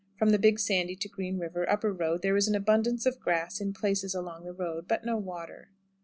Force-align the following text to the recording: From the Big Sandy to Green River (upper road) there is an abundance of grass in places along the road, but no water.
From 0.17 0.31
the 0.31 0.39
Big 0.39 0.57
Sandy 0.57 0.95
to 0.95 1.07
Green 1.07 1.37
River 1.37 1.69
(upper 1.69 1.93
road) 1.93 2.23
there 2.23 2.35
is 2.35 2.47
an 2.47 2.55
abundance 2.55 3.05
of 3.05 3.19
grass 3.19 3.61
in 3.61 3.71
places 3.71 4.15
along 4.15 4.45
the 4.45 4.51
road, 4.51 4.87
but 4.87 5.05
no 5.05 5.15
water. 5.15 5.69